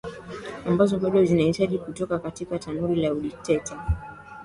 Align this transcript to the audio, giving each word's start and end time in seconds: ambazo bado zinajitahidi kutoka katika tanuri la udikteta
ambazo 0.65 0.97
bado 0.99 1.25
zinajitahidi 1.25 1.77
kutoka 1.79 2.19
katika 2.19 2.59
tanuri 2.59 3.01
la 3.01 3.13
udikteta 3.13 3.79